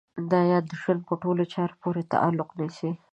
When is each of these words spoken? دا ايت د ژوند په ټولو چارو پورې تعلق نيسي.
دا 0.29 0.39
ايت 0.51 0.65
د 0.69 0.73
ژوند 0.81 1.01
په 1.09 1.13
ټولو 1.21 1.43
چارو 1.53 1.79
پورې 1.81 2.09
تعلق 2.13 2.49
نيسي. 2.59 2.91